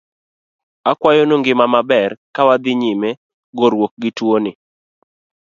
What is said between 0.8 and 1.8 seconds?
Akwayonu ngima